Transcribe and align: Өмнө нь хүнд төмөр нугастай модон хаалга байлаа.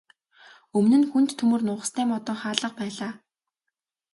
Өмнө 0.77 0.97
нь 0.99 1.09
хүнд 1.11 1.29
төмөр 1.39 1.61
нугастай 1.67 2.05
модон 2.09 2.37
хаалга 2.41 2.69
байлаа. 2.79 3.11